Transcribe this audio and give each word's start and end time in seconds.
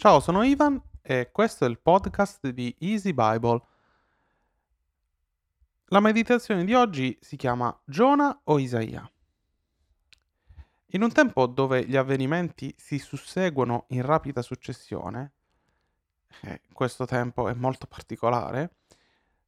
Ciao, 0.00 0.20
sono 0.20 0.44
Ivan 0.44 0.80
e 1.02 1.30
questo 1.32 1.64
è 1.64 1.68
il 1.68 1.80
podcast 1.80 2.50
di 2.50 2.72
Easy 2.78 3.12
Bible. 3.12 3.60
La 5.86 5.98
meditazione 5.98 6.64
di 6.64 6.72
oggi 6.72 7.18
si 7.20 7.34
chiama 7.34 7.76
Giona 7.84 8.42
o 8.44 8.60
Isaia. 8.60 9.10
In 10.92 11.02
un 11.02 11.10
tempo 11.10 11.46
dove 11.46 11.84
gli 11.84 11.96
avvenimenti 11.96 12.72
si 12.78 13.00
susseguono 13.00 13.86
in 13.88 14.02
rapida 14.02 14.40
successione, 14.40 15.32
e 16.42 16.60
questo 16.72 17.04
tempo 17.04 17.48
è 17.48 17.54
molto 17.54 17.88
particolare, 17.88 18.76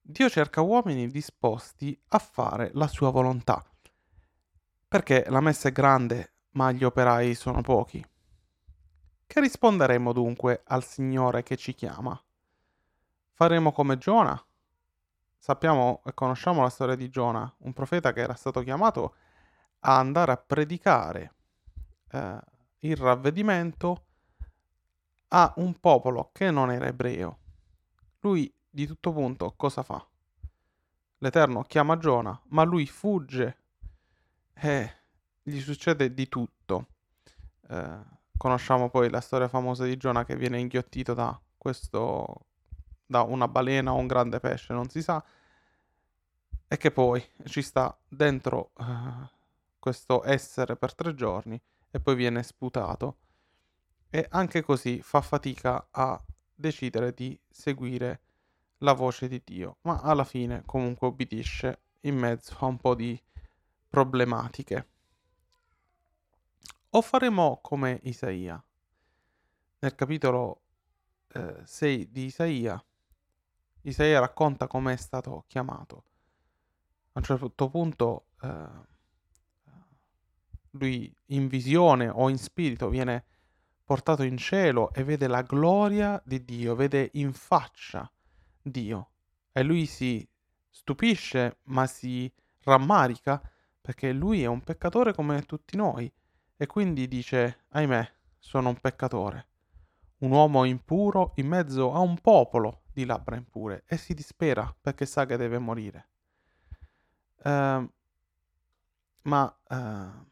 Dio 0.00 0.30
cerca 0.30 0.60
uomini 0.60 1.08
disposti 1.08 2.00
a 2.10 2.20
fare 2.20 2.70
la 2.74 2.86
sua 2.86 3.10
volontà, 3.10 3.64
perché 4.86 5.24
la 5.26 5.40
messa 5.40 5.70
è 5.70 5.72
grande 5.72 6.34
ma 6.50 6.70
gli 6.70 6.84
operai 6.84 7.34
sono 7.34 7.62
pochi. 7.62 8.14
Che 9.36 9.42
risponderemo 9.42 10.14
dunque 10.14 10.62
al 10.64 10.82
Signore 10.82 11.42
che 11.42 11.58
ci 11.58 11.74
chiama? 11.74 12.18
Faremo 13.32 13.70
come 13.70 13.98
Giona? 13.98 14.42
Sappiamo 15.36 16.00
e 16.06 16.14
conosciamo 16.14 16.62
la 16.62 16.70
storia 16.70 16.94
di 16.94 17.10
Giona, 17.10 17.54
un 17.58 17.74
profeta 17.74 18.14
che 18.14 18.22
era 18.22 18.32
stato 18.32 18.62
chiamato 18.62 19.14
a 19.80 19.98
andare 19.98 20.32
a 20.32 20.38
predicare 20.38 21.34
eh, 22.12 22.40
il 22.78 22.96
ravvedimento 22.96 24.06
a 25.28 25.52
un 25.56 25.78
popolo 25.80 26.30
che 26.32 26.50
non 26.50 26.70
era 26.72 26.86
ebreo. 26.86 27.38
Lui 28.20 28.50
di 28.70 28.86
tutto 28.86 29.12
punto 29.12 29.52
cosa 29.54 29.82
fa? 29.82 30.02
L'Eterno 31.18 31.60
chiama 31.64 31.98
Giona, 31.98 32.40
ma 32.44 32.62
lui 32.62 32.86
fugge 32.86 33.58
e 34.54 34.92
gli 35.42 35.60
succede 35.60 36.14
di 36.14 36.26
tutto. 36.26 36.86
Eh, 37.68 38.15
Conosciamo 38.36 38.90
poi 38.90 39.10
la 39.10 39.20
storia 39.20 39.48
famosa 39.48 39.84
di 39.84 39.96
Giona 39.96 40.24
che 40.24 40.36
viene 40.36 40.58
inghiottito 40.58 41.14
da 41.14 41.38
questo 41.56 42.46
da 43.06 43.22
una 43.22 43.48
balena 43.48 43.92
o 43.92 43.96
un 43.96 44.06
grande 44.06 44.40
pesce, 44.40 44.72
non 44.72 44.88
si 44.88 45.00
sa, 45.00 45.24
e 46.68 46.76
che 46.76 46.90
poi 46.90 47.24
ci 47.44 47.62
sta 47.62 47.96
dentro 48.08 48.72
uh, 48.74 49.28
questo 49.78 50.24
essere 50.26 50.76
per 50.76 50.94
tre 50.94 51.14
giorni 51.14 51.60
e 51.90 52.00
poi 52.00 52.16
viene 52.16 52.42
sputato. 52.42 53.18
E 54.10 54.26
anche 54.30 54.62
così 54.62 55.00
fa 55.02 55.20
fatica 55.20 55.88
a 55.90 56.20
decidere 56.54 57.12
di 57.12 57.38
seguire 57.48 58.20
la 58.78 58.92
voce 58.92 59.28
di 59.28 59.40
Dio, 59.44 59.78
ma 59.82 60.00
alla 60.00 60.24
fine 60.24 60.62
comunque 60.64 61.06
obbedisce 61.06 61.80
in 62.02 62.16
mezzo 62.16 62.56
a 62.58 62.66
un 62.66 62.78
po' 62.78 62.94
di 62.94 63.20
problematiche. 63.88 64.88
O 66.90 67.02
faremo 67.02 67.58
come 67.62 68.00
Isaia. 68.04 68.62
Nel 69.78 69.94
capitolo 69.94 70.62
eh, 71.32 71.60
6 71.64 72.10
di 72.10 72.24
Isaia, 72.24 72.82
Isaia 73.82 74.20
racconta 74.20 74.66
come 74.66 74.94
è 74.94 74.96
stato 74.96 75.44
chiamato. 75.46 76.04
A 77.12 77.18
un 77.18 77.22
certo 77.22 77.68
punto 77.68 78.26
eh, 78.42 78.68
lui 80.70 81.14
in 81.26 81.48
visione 81.48 82.08
o 82.08 82.28
in 82.28 82.38
spirito 82.38 82.88
viene 82.88 83.24
portato 83.84 84.22
in 84.22 84.36
cielo 84.36 84.92
e 84.92 85.04
vede 85.04 85.26
la 85.26 85.42
gloria 85.42 86.20
di 86.24 86.44
Dio, 86.44 86.74
vede 86.74 87.10
in 87.14 87.32
faccia 87.32 88.10
Dio 88.60 89.10
e 89.52 89.62
lui 89.62 89.86
si 89.86 90.28
stupisce 90.68 91.58
ma 91.64 91.86
si 91.86 92.30
rammarica 92.64 93.40
perché 93.80 94.12
lui 94.12 94.42
è 94.42 94.46
un 94.46 94.60
peccatore 94.62 95.14
come 95.14 95.42
tutti 95.42 95.76
noi 95.76 96.12
e 96.56 96.66
quindi 96.66 97.06
dice, 97.08 97.64
ahimè, 97.70 98.12
sono 98.38 98.70
un 98.70 98.76
peccatore, 98.80 99.46
un 100.18 100.30
uomo 100.30 100.64
impuro 100.64 101.32
in 101.36 101.48
mezzo 101.48 101.92
a 101.92 101.98
un 102.00 102.18
popolo 102.20 102.82
di 102.92 103.04
labbra 103.04 103.36
impure 103.36 103.84
e 103.86 103.96
si 103.96 104.14
dispera 104.14 104.74
perché 104.80 105.04
sa 105.04 105.26
che 105.26 105.36
deve 105.36 105.58
morire. 105.58 106.08
Uh, 107.44 107.88
ma 109.22 109.58
uh, 109.68 110.24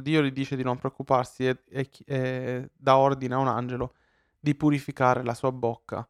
Dio 0.00 0.22
gli 0.22 0.30
dice 0.30 0.56
di 0.56 0.62
non 0.62 0.78
preoccuparsi 0.78 1.46
e, 1.46 1.62
e, 1.68 1.90
e 2.06 2.70
dà 2.74 2.96
ordine 2.96 3.34
a 3.34 3.38
un 3.38 3.48
angelo 3.48 3.94
di 4.38 4.54
purificare 4.54 5.22
la 5.22 5.34
sua 5.34 5.52
bocca 5.52 6.08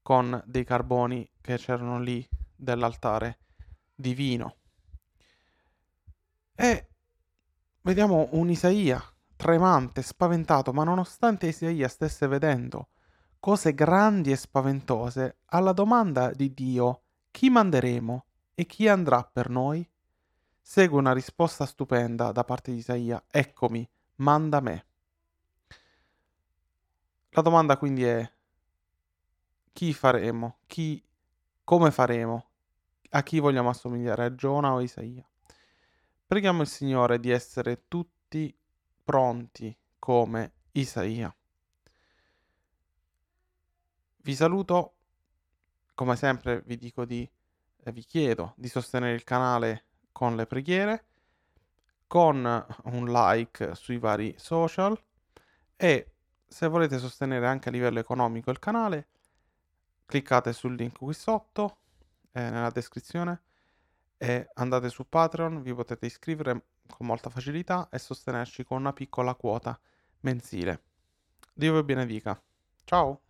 con 0.00 0.40
dei 0.46 0.64
carboni 0.64 1.28
che 1.40 1.56
c'erano 1.56 1.98
lì 1.98 2.26
dell'altare 2.54 3.38
divino. 3.94 4.56
E 6.56 6.88
vediamo 7.82 8.28
un 8.32 8.50
Isaia 8.50 9.02
tremante, 9.36 10.02
spaventato, 10.02 10.72
ma 10.72 10.84
nonostante 10.84 11.48
Isaia 11.48 11.88
stesse 11.88 12.26
vedendo 12.26 12.88
cose 13.44 13.74
grandi 13.74 14.32
e 14.32 14.36
spaventose, 14.36 15.40
alla 15.46 15.72
domanda 15.72 16.30
di 16.30 16.54
Dio 16.54 17.02
chi 17.30 17.50
manderemo 17.50 18.24
e 18.54 18.64
chi 18.64 18.88
andrà 18.88 19.22
per 19.22 19.50
noi? 19.50 19.86
Segue 20.62 20.98
una 20.98 21.12
risposta 21.12 21.66
stupenda 21.66 22.32
da 22.32 22.42
parte 22.42 22.70
di 22.70 22.78
Isaia, 22.78 23.22
eccomi, 23.30 23.86
manda 24.16 24.60
me. 24.60 24.86
La 27.32 27.42
domanda 27.42 27.76
quindi 27.76 28.04
è 28.04 28.32
chi 29.74 29.92
faremo? 29.92 30.60
Chi, 30.66 31.04
come 31.64 31.90
faremo? 31.90 32.46
A 33.10 33.22
chi 33.22 33.40
vogliamo 33.40 33.68
assomigliare? 33.68 34.24
A 34.24 34.34
Giona 34.34 34.72
o 34.72 34.78
a 34.78 34.82
Isaia? 34.82 35.28
Preghiamo 36.26 36.62
il 36.62 36.68
Signore 36.68 37.20
di 37.20 37.28
essere 37.30 37.82
tutti 37.86 38.56
pronti 39.04 39.76
come 39.98 40.52
Isaia. 40.72 41.34
Vi 44.22 44.34
saluto, 44.34 44.94
come 45.94 46.16
sempre 46.16 46.62
vi 46.64 46.78
dico 46.78 47.04
di, 47.04 47.30
eh, 47.82 47.92
vi 47.92 48.02
chiedo 48.04 48.54
di 48.56 48.68
sostenere 48.68 49.12
il 49.12 49.22
canale 49.22 49.84
con 50.12 50.34
le 50.34 50.46
preghiere, 50.46 51.04
con 52.06 52.66
un 52.84 53.12
like 53.12 53.74
sui 53.74 53.98
vari 53.98 54.34
social 54.38 54.98
e 55.76 56.12
se 56.46 56.66
volete 56.68 56.98
sostenere 56.98 57.46
anche 57.46 57.68
a 57.68 57.72
livello 57.72 57.98
economico 57.98 58.50
il 58.50 58.58
canale, 58.58 59.08
cliccate 60.06 60.54
sul 60.54 60.74
link 60.74 60.96
qui 60.96 61.12
sotto, 61.12 61.76
eh, 62.32 62.48
nella 62.48 62.70
descrizione 62.70 63.42
e 64.16 64.48
andate 64.54 64.88
su 64.88 65.08
Patreon, 65.08 65.62
vi 65.62 65.74
potete 65.74 66.06
iscrivere 66.06 66.66
con 66.86 67.06
molta 67.06 67.30
facilità 67.30 67.88
e 67.90 67.98
sostenerci 67.98 68.64
con 68.64 68.78
una 68.78 68.92
piccola 68.92 69.34
quota 69.34 69.78
mensile. 70.20 70.82
Dio 71.52 71.74
vi 71.74 71.82
benedica. 71.82 72.40
Ciao! 72.84 73.23